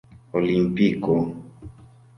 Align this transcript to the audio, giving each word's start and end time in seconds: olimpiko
olimpiko 0.37 1.15